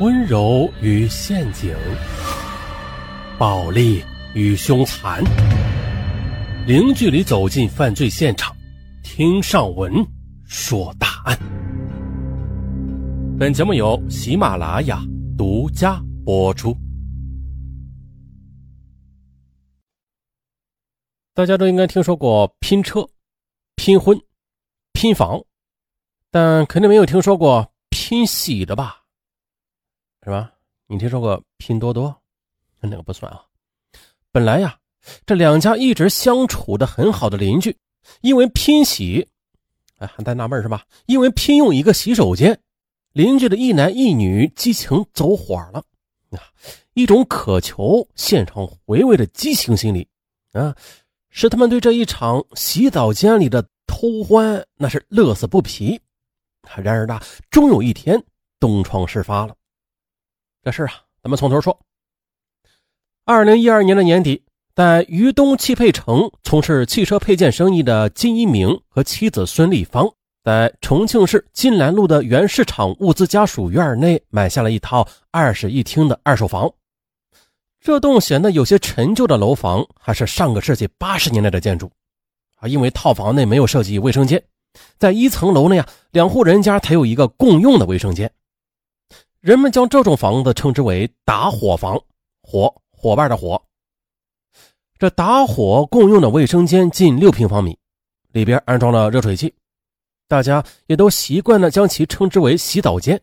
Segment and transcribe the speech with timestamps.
[0.00, 1.76] 温柔与陷阱，
[3.38, 4.02] 暴力
[4.34, 5.22] 与凶残，
[6.66, 8.56] 零距离走进犯罪现场，
[9.02, 9.92] 听上文
[10.46, 11.38] 说大案。
[13.38, 15.02] 本节目由喜马拉雅
[15.36, 16.74] 独家播出。
[21.34, 23.06] 大家都应该听说过拼车、
[23.76, 24.18] 拼婚、
[24.94, 25.38] 拼房，
[26.30, 28.99] 但肯定没有听说过拼喜的吧？
[30.22, 30.52] 是吧？
[30.86, 32.14] 你听说过拼多多？
[32.80, 33.42] 那个不算啊。
[34.32, 34.78] 本来呀，
[35.24, 37.76] 这两家一直相处的很好的邻居，
[38.20, 39.28] 因为拼洗，
[39.98, 40.84] 哎，还在纳闷是吧？
[41.06, 42.60] 因为拼用一个洗手间，
[43.12, 45.84] 邻居的一男一女激情走火了
[46.30, 46.52] 啊！
[46.94, 50.06] 一种渴求现场回味的激情心理
[50.52, 50.74] 啊，
[51.30, 56.00] 使他们对这一场洗澡间里的偷欢那是乐此不疲。
[56.76, 58.22] 然而呢，终有一天
[58.58, 59.56] 东窗事发了。
[60.62, 60.92] 这事啊，
[61.22, 61.78] 咱们从头说。
[63.24, 64.42] 二零一二年的年底，
[64.74, 70.06] 在渝东汽配城从事汽车配件生意的金一鸣和妻子孙丽芳，
[70.44, 76.70] 在重庆市金兰路的原市场物资家属院内买下了一套二室一厅的二手房。
[77.80, 81.90] 这栋显得有些陈旧的楼房，还是上个世纪八十年代的建筑
[82.56, 82.68] 啊。
[82.68, 84.42] 因为套房内没有设计卫生间，
[84.98, 88.30] 在一层楼内啊，两户人家才有一个共用的卫生间。
[89.40, 91.98] 人们将这种房子称之为“打火房”，
[92.44, 93.60] 火伙伴的火。
[94.98, 97.78] 这打火共用的卫生间近六平方米，
[98.32, 99.54] 里边安装了热水器，
[100.28, 103.18] 大家也都习惯的将其称之为洗澡间。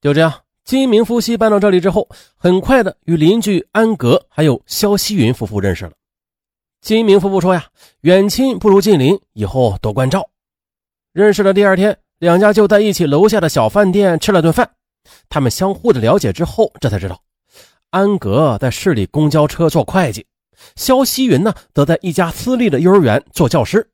[0.00, 5.92] 就这样，金明夫妻搬到这里之后，很快的与邻居安格还有肖希云夫妇认识了。
[6.80, 7.68] 金明夫妇说呀
[8.02, 10.30] ：“远亲不如近邻，以后多关照。”
[11.12, 14.70] 认识的第二天，两家就在一起楼下的小饭店吃了顿饭。
[15.28, 17.20] 他们相互的了解之后，这才知道，
[17.90, 20.26] 安格在市里公交车做会计，
[20.74, 23.88] 肖希云呢，则在一家私立的幼儿园做教师。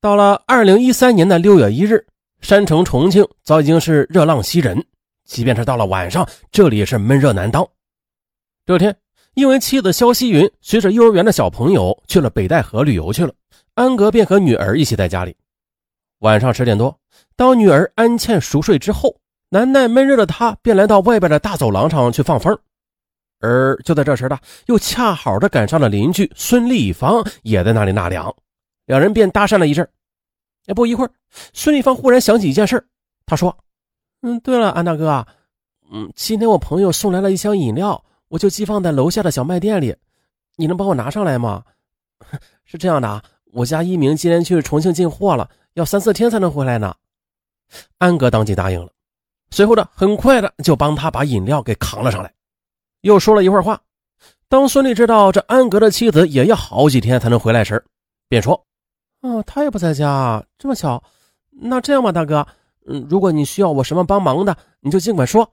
[0.00, 2.06] 到了二零一三年的六月一日，
[2.40, 4.84] 山城重庆早已经是热浪袭人，
[5.24, 7.66] 即便是到了晚上，这里也是闷热难当。
[8.66, 8.94] 这天，
[9.34, 13.32] 因为妻子肖希云随着幼儿园的小朋友去了北戴河旅游去了，
[13.74, 15.34] 安格便和女儿一起在家里。
[16.18, 16.98] 晚上十点多，
[17.34, 19.16] 当女儿安茜熟睡之后。
[19.54, 22.58] 难耐闷热的他，便来到外边的大走廊上去放风。
[23.38, 28.34] 而就在这时呢，又恰好的赶上了邻居孙立芳也在那里纳凉，
[28.86, 29.88] 两人便搭讪了一阵。
[30.66, 31.10] 哎，不一会儿，
[31.52, 32.84] 孙立芳忽然想起一件事，
[33.26, 33.56] 他说
[34.22, 35.24] ：“嗯，对了，安大哥，
[35.92, 39.94] 嗯，今天我朋友送来了一箱饮料，我就寄放在楼下的小卖店里，
[40.56, 41.62] 你能帮我拿上来吗？
[42.66, 43.22] 是这样的啊，
[43.52, 46.92] 我家一鸣今天去重庆进货了，要三四天才能回来呢。”
[47.98, 48.90] 安哥当即答应了。
[49.50, 52.32] 随后呢很快的就帮他把饮料给扛了上来，
[53.02, 53.80] 又说了一会儿话。
[54.48, 57.84] 当孙俪知道这安格的妻子也要好几天才能回来时，
[58.28, 58.64] 便说
[59.22, 61.02] ：“哦，他也不在家，这么巧。
[61.50, 62.46] 那这样吧，大哥，
[62.86, 65.50] 嗯，如果你需要我什么帮忙的，你就尽管说。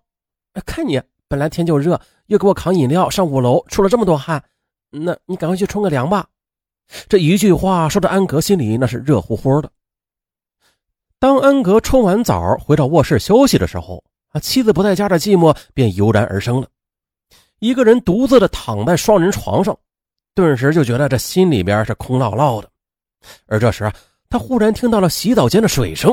[0.66, 4.44] 看你本来天就热，又给我扛饮料上五楼，出了这么多汗，
[4.90, 6.28] 那你赶快去冲个凉吧。”
[7.08, 9.72] 这一句话说的安格心里那是热乎乎的。
[11.22, 16.68] 当安格冲完澡回到卧室休息的时候，啊，妻子不在家的寂寞便油然而生了。
[17.60, 19.78] 一个人独自的躺在双人床上，
[20.34, 22.68] 顿时就觉得这心里边是空落落的。
[23.46, 23.94] 而这时，
[24.32, 26.12] 他忽然听到了洗澡间的水声，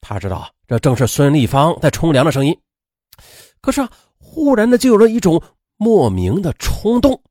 [0.00, 2.58] 他知道这正是孙立芳在冲凉的声音。
[3.60, 5.38] 可是啊，忽然的就有了一种
[5.76, 7.22] 莫名的冲动，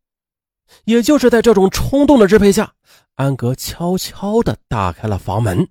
[0.83, 2.71] 也就是在这种冲动的支配下，
[3.15, 5.67] 安格悄悄的打开了房门。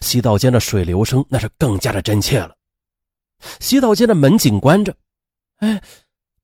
[0.00, 2.54] 洗澡间的水流声那是更加的真切了。
[3.58, 4.94] 洗澡间的门紧关着，
[5.56, 5.82] 哎，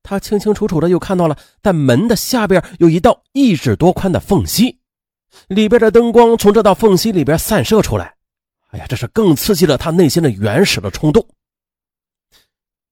[0.03, 4.81] 他清清楚楚的又看到了，在门的下边有一道一指多宽的缝隙，
[5.47, 8.16] 里边的灯光从这道缝隙里边散射出来。
[8.71, 11.26] 哎呀，这是更刺激了他内心的原始的冲动。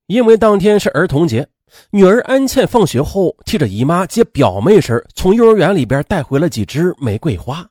[0.07, 1.49] 因为当天是儿童节，
[1.91, 7.69] 女儿安茜放学后替着姨妈接表妹时，从幼儿园里边带回了几枝玫瑰花。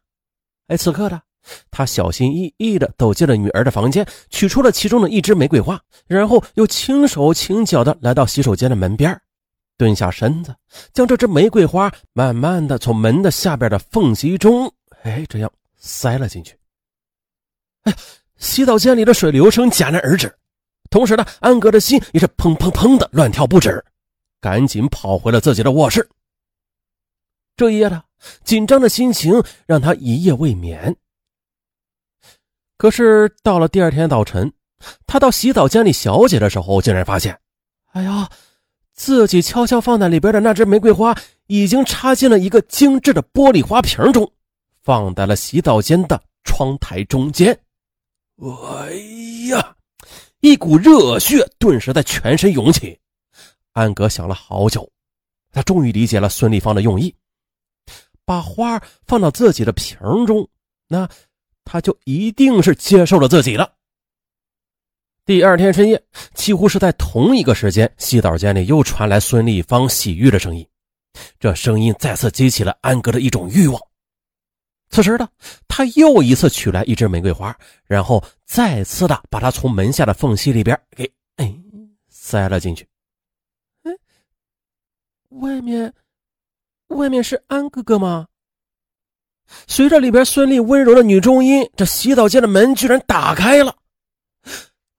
[0.67, 1.21] 哎，此刻的。
[1.71, 9.19] 他小心翼翼地走进了女儿的房间，取出了其中的一支玫瑰花，然后又轻手轻脚地来到洗手间的门边，
[9.77, 10.55] 蹲下身子，
[10.93, 14.71] 将这支玫瑰花慢慢地从门的下边的缝隙中，
[15.03, 16.57] 哎，这样塞了进去。
[17.83, 17.93] 哎，
[18.37, 20.35] 洗澡间里的水流声戛然而止，
[20.89, 23.83] 同时呢，安格的心也是砰砰砰的乱跳不止，
[24.41, 26.07] 赶紧跑回了自己的卧室。
[27.57, 28.03] 这一夜的
[28.43, 30.95] 紧张的心情让他一夜未眠。
[32.77, 34.51] 可是到了第二天早晨，
[35.07, 37.39] 他到洗澡间里小解的时候，竟然发现，
[37.93, 38.29] 哎呀，
[38.93, 41.17] 自己悄悄放在里边的那只玫瑰花
[41.47, 44.29] 已经插进了一个精致的玻璃花瓶中，
[44.83, 47.57] 放在了洗澡间的窗台中间。
[48.37, 48.91] 哎
[49.49, 49.75] 呀，
[50.41, 52.99] 一股热血顿时在全身涌起。
[53.71, 54.89] 安格想了好久，
[55.51, 57.15] 他终于理解了孙立芳的用意，
[58.25, 60.47] 把花放到自己的瓶中，
[60.87, 61.09] 那
[61.65, 63.73] 他就一定是接受了自己了。
[65.25, 66.01] 第二天深夜，
[66.35, 70.65] 几乎是在同一个时间，洗澡间里又传来孙立芳洗浴的声音，
[71.39, 73.81] 这声音再次激起了安格的一种欲望。
[74.91, 75.27] 此时的
[75.67, 81.53] 他又一次取来一支玫瑰花，然后再次的把它从门下的缝隙里边给哎
[82.07, 82.87] 塞了进去。
[85.29, 85.91] 外面，
[86.89, 88.27] 外面是安哥哥吗？
[89.67, 93.75] 随着里边孙俪温柔的女中音，这洗澡间的门居然打开了。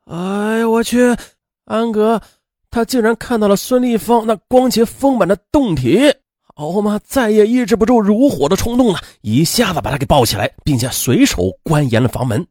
[0.05, 1.17] 哎呀，我去！
[1.65, 2.23] 安哥，
[2.71, 6.15] 他竟然看到了孙立芳那光洁丰满的胴体，
[6.55, 12.47] 好嘛，再也抑制不住如火的冲动了，一下子把他给抱起来，并且随手关严了房门。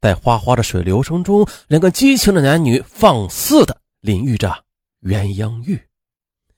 [0.00, 4.52] 在哗哗的水流声中，两个激情的男女放肆的淋浴着
[5.02, 5.80] 鸳鸯浴。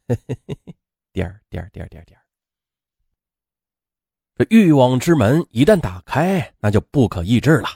[0.09, 0.75] 嘿嘿嘿嘿，
[1.13, 2.23] 点点儿点儿点儿点儿。
[4.41, 7.69] 这欲望之门一旦打开，那就不可抑制了。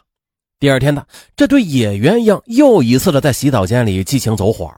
[0.58, 1.04] 第二天呢，
[1.36, 4.74] 这对野鸳鸯又一次的在洗澡间里激情走火。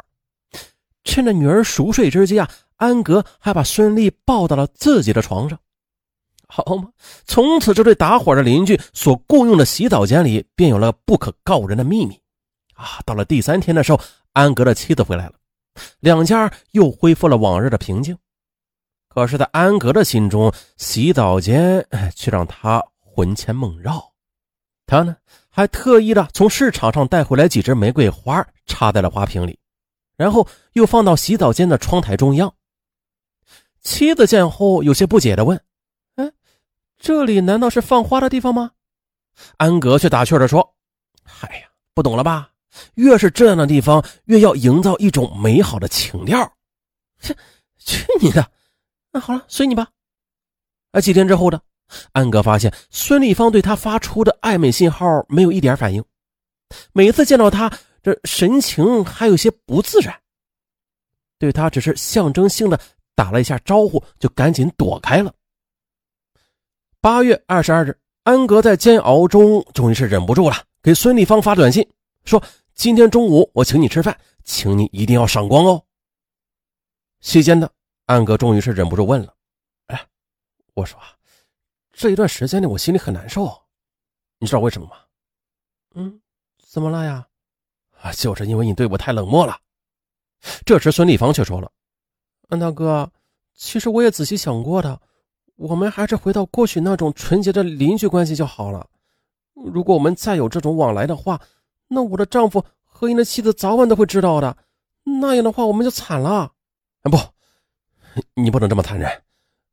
[1.05, 5.57] 趁着女儿熟睡之际啊，安格还把孙俪抱到了自己的床上。
[6.49, 6.89] 好嘛，
[7.25, 12.19] 从此这对打火的邻居所共用的洗澡间里便有了不可告人的秘密。
[12.75, 14.01] 啊，到了第三天的时候，
[14.33, 15.35] 安格的妻子回来了。
[16.01, 18.19] 两家又恢复了往日的平静，
[19.17, 21.83] 可是，在安格的心中，洗澡间
[22.15, 24.13] 却让他魂牵梦绕。
[24.85, 25.17] 他呢，
[25.49, 29.59] 还特意的从市场上带回来几枝玫瑰花，插在了花瓶里，
[30.19, 32.53] 然后又放到洗澡间的窗台中央。
[33.81, 35.59] 妻子见后，有些不解的问
[36.17, 36.31] ：“哎，
[36.99, 38.71] 这里难道是放花的地方吗？”
[39.57, 40.75] 安格却打趣的说
[41.25, 42.51] ：“嗨呀，不懂了吧？”
[42.97, 46.53] 越是这样的地方，越要营造一种美好的情调。
[47.19, 47.35] 去，
[47.79, 48.47] 去你的！
[49.17, 49.89] 那好了，随你吧。
[50.93, 51.59] 啊，几天之后的，
[52.13, 56.05] 安哥发现孙立芳对他发出的暧昧信号没有一点反应，
[56.93, 57.73] 每次见到他，
[58.03, 60.15] 这神情还有些不自然。
[61.39, 62.79] 对他只是象征性的
[63.15, 65.33] 打了一下招呼，就赶紧躲开了。
[67.01, 71.89] 八月二十二日，安格在煎熬中终于是忍不住了，给孙立芳发短信
[72.27, 72.43] 说。
[72.75, 74.15] 今天中午我请你吃饭，
[74.45, 75.83] 请你一定要赏光哦。
[77.23, 77.67] 期间呢，
[78.07, 79.35] 安哥终于是忍不住问了
[79.89, 80.07] ：“哎，
[80.75, 80.99] 我说，
[81.93, 83.63] 这一段时间里我心里很难受，
[84.39, 84.97] 你知道为什么吗
[85.95, 86.21] ？”“嗯，
[86.59, 87.27] 怎么了呀
[88.01, 89.59] ？”“啊，就是因为你对我太冷漠了。”
[90.65, 91.71] 这时孙立芳却说了
[92.49, 93.11] ：“安大哥，
[93.55, 95.01] 其实我也仔细想过的，
[95.57, 98.89] 我们还是回到过去那种纯洁的邻居关系就好了。
[99.55, 101.41] 如果我们再有这种往来的话。”
[101.89, 104.57] 那我的丈夫和你的妻子早晚都会知道的，
[105.05, 106.53] 那样的话我们就惨了。
[107.03, 107.17] 啊不，
[108.35, 109.23] 你不能这么残忍，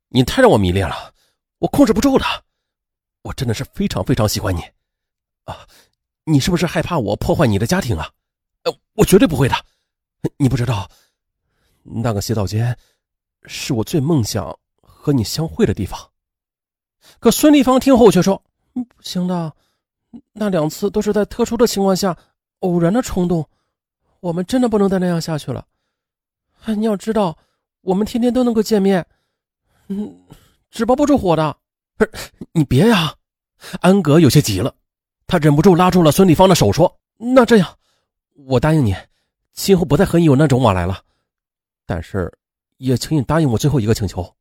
[0.10, 1.14] 你太让我迷恋了，
[1.60, 2.26] 我控制不住的。
[3.24, 4.62] 我真的是非常非常喜欢你，
[5.46, 5.68] 啊，
[6.26, 8.12] 你是不是害怕我破坏你的家庭啊？
[8.64, 9.56] 呃，我绝对不会的。
[10.38, 10.90] 你不知道，
[11.84, 12.78] 那个洗澡间
[13.46, 16.12] 是我最梦想和你相会的地方。
[17.20, 18.42] 可孙立芳听后却说
[18.74, 19.54] ：“不行的。”
[20.32, 22.18] 那两次都是在特殊的情况下
[22.60, 23.48] 偶然的冲动，
[24.20, 25.66] 我们真的不能再那样下去了。
[26.68, 27.38] 你要知道，
[27.84, 29.06] 我们天天都能够见面，
[29.88, 30.26] 嗯，
[30.72, 31.56] 纸包不住火的。
[31.96, 32.12] 不是
[32.52, 33.16] 你别呀！
[33.80, 34.76] 安格有些急了，
[35.28, 37.78] 他忍不住拉住了孙立芳的手，说：“那这样，
[38.48, 38.96] 我答应你，
[39.54, 41.04] 今后不再和你有那种往来了。
[41.86, 42.36] 但是，
[42.78, 44.36] 也请你答应我最后一个请求。”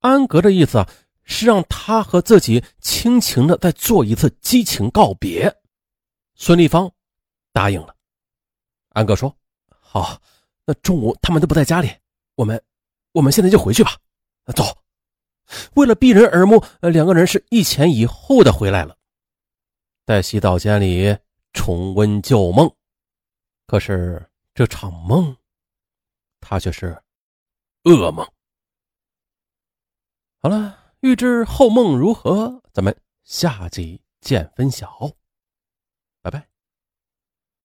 [0.00, 0.88] 安格的意思啊。
[1.32, 5.54] 是让他和自己亲情的再做一次激情告别，
[6.34, 6.90] 孙立芳
[7.52, 7.94] 答应了。
[8.88, 9.32] 安格说
[9.78, 10.20] ：“好，
[10.70, 11.90] 那中午他们都不在家里，
[12.36, 12.62] 我们
[13.10, 13.96] 我们现在就回去吧。”
[14.54, 14.62] 走。
[15.74, 18.96] 为了避人耳目，两个人是一前一后的回来了，
[20.06, 21.18] 在洗澡间里
[21.52, 22.72] 重温旧梦。
[23.66, 25.36] 可是这场梦，
[26.38, 26.96] 他却是
[27.82, 28.24] 噩梦。
[30.38, 30.76] 好了。
[31.02, 35.10] 欲知后梦如何，咱们下集见分晓。
[36.20, 36.49] 拜拜。